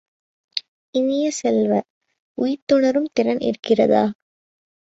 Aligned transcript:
இனிய 0.95 1.31
செல்வ, 1.31 1.71
உய்த்துணரும் 2.37 3.09
திறன் 3.13 3.41
இருக்கிறதா? 3.41 4.03